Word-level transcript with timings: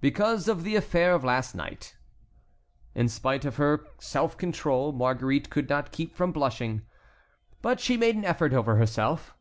"Because 0.00 0.48
of 0.48 0.64
the 0.64 0.76
affair 0.76 1.12
of 1.14 1.24
last 1.24 1.54
night." 1.54 1.94
In 2.94 3.06
spite 3.06 3.44
of 3.44 3.56
her 3.56 3.84
self 3.98 4.34
control 4.38 4.92
Marguerite 4.92 5.50
could 5.50 5.68
not 5.68 5.92
keep 5.92 6.14
from 6.14 6.32
blushing. 6.32 6.86
But 7.60 7.78
she 7.78 7.98
made 7.98 8.16
an 8.16 8.24
effort 8.24 8.54
over 8.54 8.76
herself. 8.76 9.36